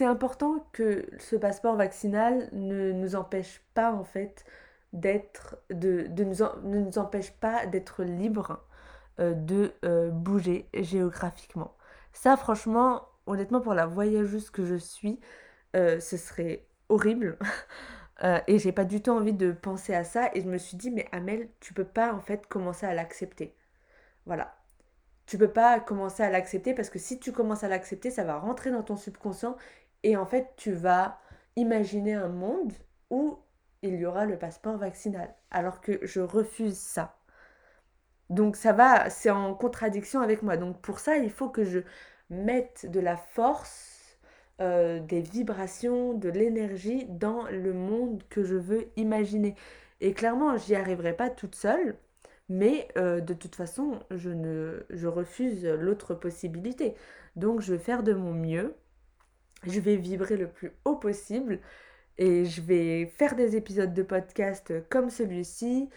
c'est 0.00 0.06
important 0.06 0.66
que 0.72 1.04
ce 1.18 1.36
passeport 1.36 1.76
vaccinal 1.76 2.48
ne 2.52 2.90
nous 2.90 3.16
empêche 3.16 3.60
pas 3.74 3.92
en 3.92 4.02
fait 4.02 4.46
d'être 4.94 5.58
de, 5.68 6.06
nous 6.16 6.70
ne 6.70 6.86
nous 6.86 6.96
empêche 6.96 7.32
pas 7.32 7.66
d'être 7.66 8.02
libre 8.02 8.64
euh, 9.18 9.34
de 9.34 9.74
euh, 9.84 10.08
bouger 10.08 10.70
géographiquement. 10.72 11.76
Ça 12.14 12.38
franchement, 12.38 13.10
honnêtement 13.26 13.60
pour 13.60 13.74
la 13.74 13.84
voyageuse 13.84 14.48
que 14.48 14.64
je 14.64 14.76
suis, 14.76 15.20
euh, 15.76 16.00
ce 16.00 16.16
serait 16.16 16.66
horrible. 16.88 17.38
et 18.46 18.58
j'ai 18.58 18.72
pas 18.72 18.86
du 18.86 19.02
tout 19.02 19.10
envie 19.10 19.34
de 19.34 19.52
penser 19.52 19.94
à 19.94 20.04
ça 20.04 20.30
et 20.32 20.40
je 20.40 20.48
me 20.48 20.56
suis 20.56 20.78
dit 20.78 20.90
mais 20.90 21.08
Amel, 21.12 21.50
tu 21.60 21.74
peux 21.74 21.84
pas 21.84 22.14
en 22.14 22.20
fait 22.20 22.46
commencer 22.46 22.86
à 22.86 22.94
l'accepter. 22.94 23.54
Voilà. 24.24 24.56
Tu 25.26 25.38
peux 25.38 25.52
pas 25.52 25.78
commencer 25.78 26.22
à 26.22 26.30
l'accepter 26.30 26.74
parce 26.74 26.90
que 26.90 26.98
si 26.98 27.20
tu 27.20 27.32
commences 27.32 27.64
à 27.64 27.68
l'accepter, 27.68 28.10
ça 28.10 28.24
va 28.24 28.38
rentrer 28.38 28.70
dans 28.70 28.82
ton 28.82 28.96
subconscient 28.96 29.56
et 30.02 30.16
en 30.16 30.26
fait, 30.26 30.52
tu 30.56 30.72
vas 30.72 31.18
imaginer 31.56 32.14
un 32.14 32.28
monde 32.28 32.72
où 33.10 33.38
il 33.82 33.96
y 33.96 34.06
aura 34.06 34.26
le 34.26 34.38
passeport 34.38 34.76
vaccinal, 34.78 35.34
alors 35.50 35.80
que 35.80 36.04
je 36.06 36.20
refuse 36.20 36.78
ça. 36.78 37.16
Donc 38.30 38.56
ça 38.56 38.72
va, 38.72 39.10
c'est 39.10 39.30
en 39.30 39.54
contradiction 39.54 40.20
avec 40.20 40.42
moi. 40.42 40.56
Donc 40.56 40.80
pour 40.80 41.00
ça, 41.00 41.16
il 41.18 41.30
faut 41.30 41.48
que 41.48 41.64
je 41.64 41.80
mette 42.30 42.86
de 42.90 43.00
la 43.00 43.16
force, 43.16 44.18
euh, 44.60 45.00
des 45.00 45.20
vibrations, 45.20 46.14
de 46.14 46.28
l'énergie 46.28 47.06
dans 47.08 47.44
le 47.50 47.72
monde 47.72 48.22
que 48.30 48.44
je 48.44 48.56
veux 48.56 48.88
imaginer. 48.96 49.54
Et 50.00 50.12
clairement, 50.14 50.56
j'y 50.56 50.74
arriverai 50.76 51.14
pas 51.16 51.30
toute 51.30 51.54
seule, 51.54 51.96
mais 52.48 52.88
euh, 52.98 53.20
de 53.20 53.34
toute 53.34 53.56
façon, 53.56 54.00
je, 54.10 54.84
je 54.90 55.06
refuse 55.08 55.64
l'autre 55.66 56.14
possibilité. 56.14 56.94
Donc 57.36 57.60
je 57.60 57.74
vais 57.74 57.78
faire 57.80 58.02
de 58.02 58.14
mon 58.14 58.32
mieux 58.32 58.74
je 59.62 59.80
vais 59.80 59.96
vibrer 59.96 60.36
le 60.36 60.48
plus 60.48 60.72
haut 60.84 60.96
possible 60.96 61.60
et 62.18 62.44
je 62.44 62.60
vais 62.60 63.06
faire 63.06 63.34
des 63.34 63.56
épisodes 63.56 63.94
de 63.94 64.02
podcast 64.02 64.72
comme 64.90 65.10
celui-ci 65.10 65.88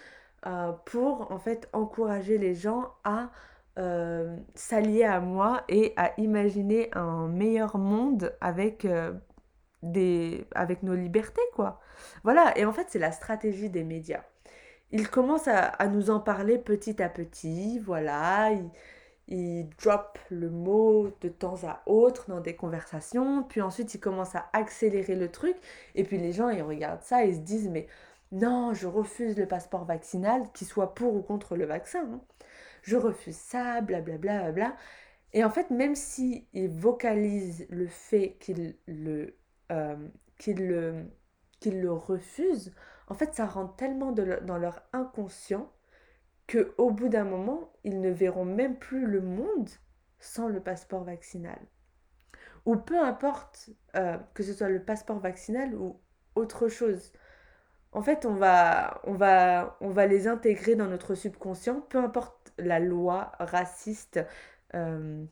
euh, 0.45 0.71
pour 0.85 1.31
en 1.31 1.39
fait 1.39 1.69
encourager 1.73 2.37
les 2.37 2.55
gens 2.55 2.91
à 3.03 3.29
euh, 3.79 4.37
s'allier 4.55 5.03
à 5.03 5.19
moi 5.19 5.63
et 5.67 5.93
à 5.95 6.13
imaginer 6.19 6.89
un 6.93 7.27
meilleur 7.27 7.77
monde 7.77 8.35
avec, 8.41 8.85
euh, 8.85 9.13
des, 9.81 10.45
avec 10.53 10.83
nos 10.83 10.95
libertés 10.95 11.41
quoi. 11.53 11.79
Voilà, 12.23 12.57
et 12.57 12.65
en 12.65 12.73
fait 12.73 12.87
c'est 12.89 12.99
la 12.99 13.11
stratégie 13.11 13.69
des 13.69 13.83
médias. 13.83 14.23
Ils 14.91 15.09
commencent 15.09 15.47
à, 15.47 15.59
à, 15.65 15.87
nous 15.87 16.09
en 16.09 16.19
parler 16.19 16.57
petit 16.57 17.01
à 17.01 17.09
petit, 17.09 17.79
voilà, 17.79 18.51
il 19.27 19.69
drop 19.81 20.19
le 20.29 20.49
mot 20.49 21.09
de 21.21 21.29
temps 21.29 21.63
à 21.63 21.81
autre 21.85 22.25
dans 22.29 22.41
des 22.41 22.55
conversations, 22.55 23.43
puis 23.43 23.61
ensuite 23.61 23.93
il 23.93 23.99
commence 23.99 24.35
à 24.35 24.49
accélérer 24.53 25.15
le 25.15 25.31
truc, 25.31 25.55
et 25.95 26.03
puis 26.03 26.17
les 26.17 26.33
gens 26.33 26.49
ils 26.49 26.61
regardent 26.61 27.03
ça 27.03 27.23
et 27.25 27.33
se 27.33 27.39
disent 27.39 27.69
mais 27.69 27.87
non, 28.33 28.73
je 28.73 28.87
refuse 28.87 29.37
le 29.37 29.47
passeport 29.47 29.85
vaccinal, 29.85 30.43
qu'il 30.53 30.67
soit 30.67 30.95
pour 30.95 31.15
ou 31.15 31.21
contre 31.21 31.55
le 31.55 31.65
vaccin. 31.65 32.03
Hein. 32.11 32.21
Je 32.81 32.97
refuse 32.97 33.37
ça, 33.37 33.81
blablabla. 33.81 34.17
Bla, 34.17 34.51
bla, 34.51 34.51
bla. 34.51 34.75
Et 35.33 35.43
en 35.43 35.49
fait, 35.49 35.69
même 35.71 35.95
s'ils 35.95 36.45
vocalisent 36.53 37.65
le 37.69 37.87
fait 37.87 38.37
qu'ils 38.39 38.75
le, 38.87 39.35
euh, 39.71 39.95
le, 40.47 41.05
le 41.65 41.91
refusent, 41.91 42.73
en 43.07 43.13
fait, 43.13 43.33
ça 43.33 43.45
rentre 43.45 43.75
tellement 43.75 44.11
dans 44.11 44.57
leur 44.57 44.81
inconscient 44.93 45.71
que 46.47 46.73
au 46.77 46.91
bout 46.91 47.09
d'un 47.09 47.23
moment, 47.23 47.71
ils 47.83 48.01
ne 48.01 48.09
verront 48.09 48.45
même 48.45 48.77
plus 48.77 49.05
le 49.05 49.21
monde 49.21 49.69
sans 50.19 50.47
le 50.47 50.59
passeport 50.61 51.03
vaccinal. 51.03 51.59
Ou 52.65 52.77
peu 52.77 52.99
importe 52.99 53.69
euh, 53.95 54.17
que 54.33 54.43
ce 54.43 54.53
soit 54.53 54.69
le 54.69 54.81
passeport 54.81 55.19
vaccinal 55.19 55.75
ou 55.75 55.99
autre 56.35 56.69
chose. 56.69 57.11
En 57.91 58.01
fait, 58.01 58.25
on 58.25 58.35
va, 58.35 59.01
on, 59.03 59.13
va, 59.13 59.77
on 59.81 59.89
va 59.89 60.07
les 60.07 60.27
intégrer 60.27 60.75
dans 60.75 60.87
notre 60.87 61.13
subconscient, 61.15 61.81
peu 61.81 61.99
importe 61.99 62.53
la 62.57 62.79
loi 62.79 63.33
raciste 63.39 64.19
euh, 64.73 65.23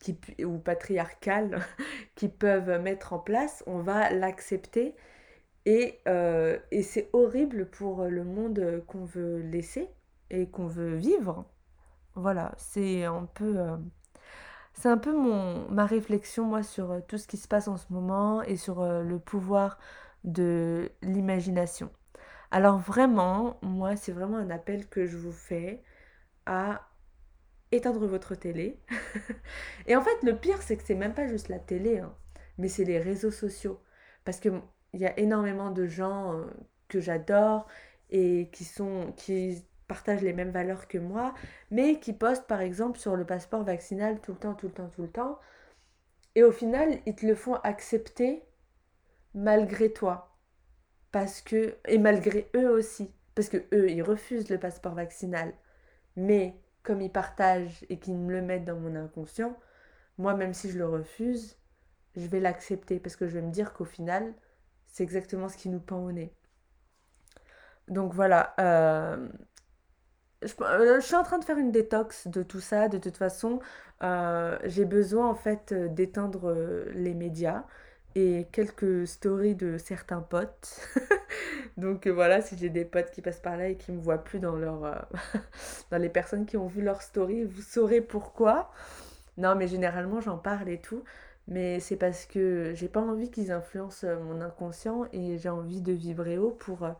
qui, 0.00 0.18
ou 0.44 0.58
patriarcale 0.58 1.60
qu'ils 2.14 2.32
peuvent 2.32 2.80
mettre 2.80 3.12
en 3.12 3.18
place, 3.18 3.62
on 3.66 3.78
va 3.80 4.10
l'accepter. 4.10 4.94
Et, 5.66 6.00
euh, 6.08 6.58
et 6.70 6.82
c'est 6.82 7.08
horrible 7.12 7.66
pour 7.66 8.04
le 8.04 8.22
monde 8.24 8.84
qu'on 8.86 9.04
veut 9.04 9.38
laisser, 9.40 9.88
qu'on 10.50 10.66
veut 10.66 10.96
vivre. 10.96 11.46
Voilà, 12.14 12.54
c'est 12.58 13.04
un 13.04 13.26
peu, 13.34 13.58
euh, 13.58 13.76
c'est 14.74 14.88
un 14.88 14.98
peu 14.98 15.12
mon, 15.12 15.68
ma 15.70 15.86
réflexion, 15.86 16.44
moi, 16.44 16.62
sur 16.62 16.92
euh, 16.92 17.00
tout 17.06 17.18
ce 17.18 17.26
qui 17.26 17.36
se 17.36 17.48
passe 17.48 17.68
en 17.68 17.76
ce 17.76 17.92
moment 17.92 18.42
et 18.42 18.56
sur 18.56 18.82
euh, 18.82 19.02
le 19.02 19.18
pouvoir 19.18 19.78
de 20.24 20.90
l'imagination. 21.02 21.90
Alors 22.50 22.78
vraiment, 22.78 23.58
moi, 23.62 23.96
c'est 23.96 24.12
vraiment 24.12 24.38
un 24.38 24.50
appel 24.50 24.88
que 24.88 25.06
je 25.06 25.16
vous 25.16 25.32
fais 25.32 25.82
à 26.46 26.88
éteindre 27.72 28.06
votre 28.06 28.34
télé. 28.36 28.80
et 29.86 29.96
en 29.96 30.02
fait, 30.02 30.22
le 30.22 30.36
pire, 30.36 30.62
c'est 30.62 30.76
que 30.76 30.84
c'est 30.84 30.94
même 30.94 31.14
pas 31.14 31.26
juste 31.26 31.48
la 31.48 31.58
télé, 31.58 31.98
hein, 31.98 32.14
mais 32.58 32.68
c'est 32.68 32.84
les 32.84 33.00
réseaux 33.00 33.32
sociaux. 33.32 33.80
Parce 34.24 34.40
qu'il 34.40 34.60
y 34.94 35.06
a 35.06 35.18
énormément 35.18 35.70
de 35.70 35.86
gens 35.86 36.44
que 36.88 37.00
j'adore 37.00 37.66
et 38.10 38.48
qui 38.52 38.64
sont 38.64 39.12
qui 39.16 39.64
partagent 39.88 40.22
les 40.22 40.32
mêmes 40.32 40.50
valeurs 40.50 40.88
que 40.88 40.98
moi, 40.98 41.34
mais 41.70 42.00
qui 42.00 42.12
postent 42.12 42.46
par 42.46 42.60
exemple 42.60 42.98
sur 42.98 43.16
le 43.16 43.24
passeport 43.24 43.64
vaccinal 43.64 44.20
tout 44.20 44.32
le 44.32 44.38
temps, 44.38 44.54
tout 44.54 44.66
le 44.68 44.72
temps, 44.72 44.88
tout 44.88 45.02
le 45.02 45.10
temps. 45.10 45.38
Et 46.34 46.42
au 46.42 46.52
final, 46.52 46.98
ils 47.06 47.14
te 47.14 47.26
le 47.26 47.34
font 47.34 47.54
accepter 47.56 48.44
malgré 49.34 49.92
toi. 49.92 50.36
Parce 51.12 51.40
que, 51.42 51.76
et 51.86 51.98
malgré 51.98 52.50
eux 52.56 52.70
aussi. 52.70 53.12
parce 53.34 53.48
que 53.48 53.58
eux, 53.72 53.90
ils 53.90 54.02
refusent 54.02 54.50
le 54.50 54.58
passeport 54.58 54.94
vaccinal, 54.94 55.52
mais 56.16 56.56
comme 56.82 57.00
ils 57.02 57.12
partagent 57.12 57.84
et 57.88 57.98
qu'ils 57.98 58.16
me 58.16 58.32
le 58.32 58.42
mettent 58.42 58.64
dans 58.64 58.76
mon 58.78 58.94
inconscient, 58.96 59.56
moi, 60.18 60.34
même 60.34 60.54
si 60.54 60.70
je 60.70 60.78
le 60.78 60.88
refuse, 60.88 61.56
je 62.16 62.26
vais 62.26 62.40
l'accepter 62.40 63.00
parce 63.00 63.16
que 63.16 63.26
je 63.26 63.34
vais 63.34 63.42
me 63.42 63.50
dire 63.52 63.72
qu'au 63.72 63.84
final, 63.84 64.34
c'est 64.86 65.02
exactement 65.02 65.48
ce 65.48 65.56
qui 65.56 65.68
nous 65.68 65.80
pend 65.80 66.04
au 66.04 66.12
nez. 66.12 66.32
Donc 67.88 68.14
voilà, 68.14 68.54
euh, 68.60 69.28
euh, 70.60 71.00
je, 71.00 71.04
suis 71.04 71.14
en 71.14 71.22
train 71.22 71.38
de 71.38 71.44
faire 71.44 71.58
une 71.58 71.72
détox 71.72 72.28
de 72.28 72.42
tout 72.42 72.60
ça. 72.60 72.88
De 72.88 72.98
toute 72.98 73.16
façon, 73.16 73.60
euh, 74.02 74.58
j'ai 74.64 74.84
besoin 74.84 75.28
en 75.28 75.34
fait 75.34 75.72
d'éteindre 75.94 76.54
les 76.94 77.14
médias 77.14 77.64
et 78.14 78.46
quelques 78.52 79.06
stories 79.06 79.54
de 79.54 79.78
certains 79.78 80.20
potes. 80.20 80.80
Donc 81.76 82.06
voilà, 82.06 82.40
si 82.40 82.56
j'ai 82.56 82.70
des 82.70 82.84
potes 82.84 83.10
qui 83.10 83.22
passent 83.22 83.40
par 83.40 83.56
là 83.56 83.68
et 83.68 83.76
qui 83.76 83.92
me 83.92 84.00
voient 84.00 84.22
plus 84.22 84.38
dans 84.38 84.56
leur 84.56 85.08
dans 85.90 85.98
les 85.98 86.08
personnes 86.08 86.46
qui 86.46 86.56
ont 86.56 86.68
vu 86.68 86.82
leur 86.82 87.02
story, 87.02 87.44
vous 87.44 87.62
saurez 87.62 88.00
pourquoi. 88.00 88.70
Non, 89.38 89.56
mais 89.56 89.66
généralement 89.66 90.20
j'en 90.20 90.38
parle 90.38 90.68
et 90.68 90.80
tout 90.80 91.02
mais 91.48 91.80
c'est 91.80 91.96
parce 91.96 92.26
que 92.26 92.72
j'ai 92.74 92.88
pas 92.88 93.00
envie 93.00 93.30
qu'ils 93.30 93.52
influencent 93.52 94.06
euh, 94.06 94.18
mon 94.18 94.40
inconscient 94.40 95.06
et 95.12 95.38
j'ai 95.38 95.48
envie 95.48 95.80
de 95.80 95.92
vibrer 95.92 96.38
haut 96.38 96.50
pour 96.52 96.84
euh, 96.84 96.92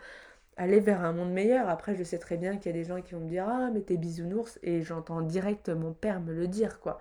aller 0.56 0.80
vers 0.80 1.04
un 1.04 1.12
monde 1.12 1.32
meilleur. 1.32 1.68
Après, 1.68 1.94
je 1.94 2.02
sais 2.04 2.18
très 2.18 2.36
bien 2.36 2.56
qu'il 2.56 2.72
y 2.72 2.74
a 2.74 2.78
des 2.78 2.84
gens 2.84 3.00
qui 3.02 3.14
vont 3.14 3.20
me 3.20 3.28
dire 3.28 3.46
Ah, 3.48 3.70
mais 3.72 3.80
t'es 3.80 3.96
bisounours, 3.96 4.58
et 4.62 4.82
j'entends 4.82 5.20
direct 5.22 5.68
mon 5.68 5.92
père 5.92 6.20
me 6.20 6.32
le 6.32 6.48
dire, 6.48 6.80
quoi. 6.80 6.98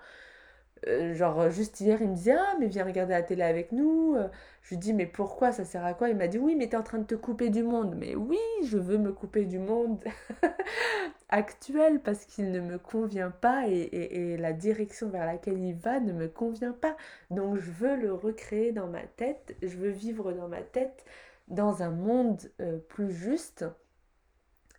Euh, 0.88 1.14
genre, 1.14 1.50
juste 1.50 1.80
hier, 1.80 2.00
il 2.02 2.10
me 2.10 2.14
disait 2.14 2.36
Ah, 2.38 2.54
mais 2.60 2.66
viens 2.66 2.84
regarder 2.84 3.12
la 3.14 3.22
télé 3.22 3.42
avec 3.42 3.72
nous. 3.72 4.16
Je 4.62 4.70
lui 4.70 4.78
dis 4.78 4.92
Mais 4.92 5.06
pourquoi 5.06 5.52
Ça 5.52 5.64
sert 5.64 5.84
à 5.84 5.94
quoi? 5.94 6.08
Il 6.08 6.16
m'a 6.16 6.28
dit 6.28 6.38
Oui, 6.38 6.56
mais 6.56 6.68
t'es 6.68 6.76
en 6.76 6.82
train 6.82 6.98
de 6.98 7.04
te 7.04 7.14
couper 7.14 7.50
du 7.50 7.62
monde. 7.62 7.94
Mais 7.96 8.14
oui, 8.14 8.38
je 8.64 8.78
veux 8.78 8.98
me 8.98 9.12
couper 9.12 9.44
du 9.44 9.58
monde 9.58 10.02
actuel 11.28 12.00
parce 12.00 12.24
qu'il 12.24 12.50
ne 12.50 12.60
me 12.60 12.78
convient 12.78 13.30
pas 13.30 13.66
et, 13.68 14.36
la 14.38 14.52
direction 14.52 15.08
vers 15.08 15.26
laquelle 15.26 15.58
il 15.58 15.74
va 15.74 16.00
ne 16.00 16.12
me 16.12 16.28
convient 16.28 16.72
pas. 16.72 16.96
Donc, 17.30 17.56
je 17.56 17.70
veux 17.70 17.96
le 17.96 18.12
recréer 18.12 18.72
dans 18.72 18.86
ma 18.86 19.02
tête. 19.02 19.56
Je 19.62 19.76
veux 19.76 19.90
vivre 19.90 20.32
dans 20.32 20.48
ma 20.48 20.62
tête 20.62 21.04
dans 21.48 21.82
un 21.82 21.90
monde 21.90 22.50
euh, 22.60 22.78
plus 22.78 23.12
juste 23.12 23.64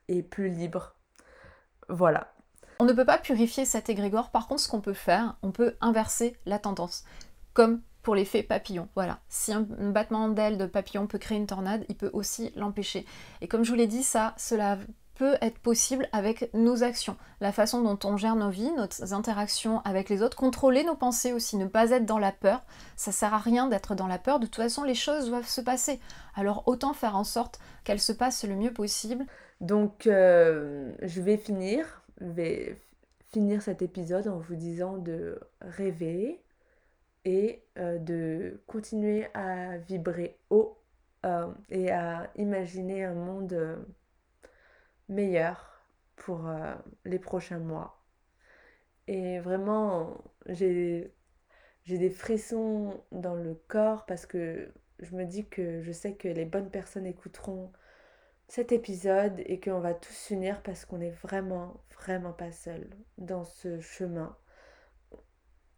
et 0.07 0.23
plus 0.23 0.49
libre. 0.49 0.95
Voilà. 1.89 2.33
On 2.79 2.85
ne 2.85 2.93
peut 2.93 3.05
pas 3.05 3.17
purifier 3.17 3.65
cet 3.65 3.89
égrégore. 3.89 4.31
Par 4.31 4.47
contre, 4.47 4.61
ce 4.61 4.69
qu'on 4.69 4.81
peut 4.81 4.93
faire, 4.93 5.37
on 5.41 5.51
peut 5.51 5.75
inverser 5.81 6.37
la 6.45 6.59
tendance. 6.59 7.05
Comme 7.53 7.81
pour 8.05 8.15
l'effet 8.15 8.43
papillon. 8.43 8.87
Voilà. 8.95 9.19
Si 9.29 9.51
un, 9.51 9.61
battement 9.61 10.29
d'aile 10.29 10.57
de 10.57 10.65
papillon 10.67 11.07
peut 11.07 11.17
créer 11.17 11.37
une 11.37 11.47
tornade, 11.47 11.85
il 11.89 11.95
peut 11.95 12.11
aussi 12.13 12.51
l'empêcher. 12.55 13.05
Et 13.41 13.47
comme 13.47 13.63
je 13.63 13.71
vous 13.71 13.77
l'ai 13.77 13.87
dit, 13.87 14.03
ça, 14.03 14.35
cela 14.37 14.77
peut 15.15 15.35
être 15.41 15.59
possible 15.59 16.07
avec 16.11 16.53
nos 16.53 16.83
actions, 16.83 17.17
la 17.41 17.51
façon 17.51 17.81
dont 17.81 17.97
on 18.07 18.17
gère 18.17 18.35
nos 18.35 18.49
vies, 18.49 18.71
nos 18.71 19.13
interactions 19.13 19.81
avec 19.81 20.09
les 20.09 20.21
autres, 20.21 20.37
contrôler 20.37 20.83
nos 20.83 20.95
pensées 20.95 21.33
aussi, 21.33 21.57
ne 21.57 21.65
pas 21.65 21.91
être 21.91 22.05
dans 22.05 22.19
la 22.19 22.31
peur. 22.31 22.63
Ça 22.95 23.11
sert 23.11 23.33
à 23.33 23.39
rien 23.39 23.67
d'être 23.67 23.95
dans 23.95 24.07
la 24.07 24.19
peur, 24.19 24.39
de 24.39 24.45
toute 24.45 24.57
façon 24.57 24.83
les 24.83 24.95
choses 24.95 25.29
doivent 25.29 25.47
se 25.47 25.61
passer. 25.61 25.99
Alors 26.35 26.63
autant 26.67 26.93
faire 26.93 27.15
en 27.15 27.23
sorte 27.23 27.59
qu'elles 27.83 28.01
se 28.01 28.11
passent 28.11 28.43
le 28.43 28.55
mieux 28.55 28.73
possible. 28.73 29.25
Donc 29.61 30.05
euh, 30.07 30.91
je 31.01 31.21
vais 31.21 31.37
finir, 31.37 32.03
je 32.19 32.27
vais 32.27 32.81
finir 33.31 33.61
cet 33.61 33.81
épisode 33.81 34.27
en 34.27 34.37
vous 34.37 34.55
disant 34.55 34.97
de 34.97 35.39
rêver 35.61 36.41
et 37.23 37.63
euh, 37.77 37.97
de 37.97 38.61
continuer 38.67 39.27
à 39.33 39.77
vibrer 39.77 40.37
haut 40.49 40.77
euh, 41.25 41.47
et 41.69 41.91
à 41.91 42.29
imaginer 42.35 43.03
un 43.03 43.15
monde 43.15 43.77
meilleur 45.09 45.85
pour 46.15 46.47
euh, 46.47 46.75
les 47.05 47.19
prochains 47.19 47.59
mois. 47.59 48.03
Et 49.07 49.39
vraiment, 49.39 50.17
j'ai 50.47 51.13
des 51.87 52.09
frissons 52.09 53.03
dans 53.11 53.35
le 53.35 53.55
corps 53.67 54.05
parce 54.05 54.25
que 54.25 54.73
je 54.99 55.15
me 55.15 55.25
dis 55.25 55.47
que 55.47 55.81
je 55.81 55.91
sais 55.91 56.15
que 56.15 56.27
les 56.27 56.45
bonnes 56.45 56.71
personnes 56.71 57.05
écouteront 57.05 57.71
cet 58.47 58.71
épisode 58.71 59.39
et 59.45 59.59
qu'on 59.59 59.79
va 59.79 59.93
tous 59.93 60.13
s'unir 60.13 60.61
parce 60.63 60.85
qu'on 60.85 60.99
n'est 60.99 61.11
vraiment, 61.11 61.83
vraiment 61.99 62.33
pas 62.33 62.51
seul 62.51 62.89
dans 63.17 63.43
ce 63.43 63.79
chemin. 63.79 64.37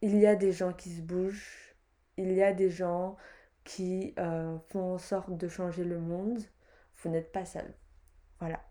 Il 0.01 0.17
y 0.17 0.27
a 0.27 0.35
des 0.35 0.51
gens 0.51 0.73
qui 0.73 0.89
se 0.91 1.01
bougent, 1.01 1.75
il 2.17 2.31
y 2.33 2.43
a 2.43 2.53
des 2.53 2.69
gens 2.69 3.17
qui 3.63 4.13
euh, 4.19 4.57
font 4.69 4.93
en 4.93 4.97
sorte 4.97 5.35
de 5.37 5.47
changer 5.47 5.83
le 5.83 5.99
monde. 5.99 6.39
Vous 6.97 7.09
n'êtes 7.09 7.31
pas 7.31 7.45
seul. 7.45 7.73
Voilà. 8.39 8.66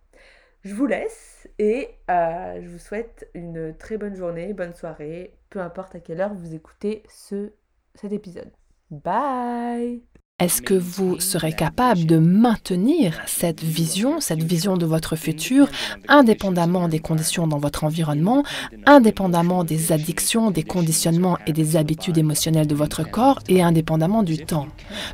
Je 0.67 0.75
vous 0.75 0.87
laisse 0.87 1.49
et 1.61 1.91
euh, 2.11 2.61
je 2.61 2.69
vous 2.69 2.79
souhaite 2.79 3.31
une 3.35 3.73
très 3.77 3.99
bonne 3.99 4.17
journée, 4.17 4.53
bonne 4.53 4.75
soirée, 4.75 5.39
peu 5.49 5.61
importe 5.61 5.95
à 5.95 6.01
quelle 6.01 6.21
heure 6.21 6.35
vous 6.35 6.57
écoutez 6.57 7.05
ce, 7.09 7.53
cet 7.95 8.11
épisode. 8.11 8.51
Bye 8.91 10.03
est-ce 10.38 10.61
que 10.61 10.75
vous 10.75 11.18
serez 11.18 11.55
capable 11.55 12.05
de 12.05 12.18
maintenir 12.18 13.22
cette 13.25 13.62
vision, 13.62 14.20
cette 14.20 14.42
vision 14.42 14.77
de 14.77 14.85
votre 14.85 15.16
futur, 15.16 15.66
indépendamment 16.09 16.88
des 16.88 16.99
conditions 16.99 17.46
dans 17.46 17.57
votre 17.57 17.85
environnement, 17.85 18.42
indépendamment 18.85 19.64
des 19.64 19.92
addictions, 19.92 20.51
des 20.51 20.62
conditionnements 20.62 21.38
et 21.46 21.55
des 21.55 21.77
habitudes 21.77 22.18
émotionnelles 22.18 22.66
de 22.66 22.75
votre 22.75 23.11
corps 23.11 23.38
et 23.49 23.62
indépendamment 23.62 24.22
du 24.22 24.37
temps? 24.37 24.66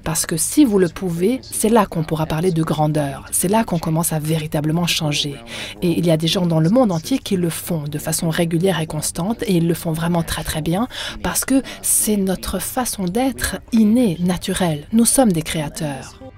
Parce 0.03 0.27
que 0.27 0.37
si 0.37 0.65
vous 0.65 0.81
le 0.81 0.89
pouvez, 0.89 1.39
c'est 1.41 1.69
là 1.69 1.87
qu'on 1.87 2.03
pourra 2.03 2.27
parler 2.27 2.51
de 2.51 2.65
grandeur, 2.65 3.27
c'est 3.31 3.47
là 3.47 3.63
qu'on 3.63 3.79
commence 3.79 4.13
à 4.13 4.19
véritablement 4.19 4.89
changer. 4.89 5.37
Et 5.83 5.97
il 5.97 6.05
y 6.05 6.11
a 6.11 6.17
des 6.17 6.27
gens 6.27 6.47
dans 6.47 6.59
le 6.59 6.69
monde 6.69 6.91
entier 6.91 7.19
qui 7.19 7.37
le 7.37 7.49
font 7.49 7.85
de 7.85 7.99
façon 7.99 8.29
régulière 8.29 8.81
et 8.81 8.89
constante 8.89 9.45
et 9.45 9.59
ils 9.59 9.69
le 9.69 9.75
font 9.75 9.93
vraiment 9.93 10.25
très 10.25 10.43
très 10.43 10.63
bien 10.63 10.89
parce 11.23 11.45
que 11.45 11.63
c'est 11.81 12.17
notre 12.17 12.59
façon 12.59 13.05
d'être 13.05 13.59
innée, 13.71 14.17
naturelle. 14.19 14.89
Nous 14.93 15.12
sommes 15.13 15.33
des 15.33 15.43
créateurs. 15.43 16.32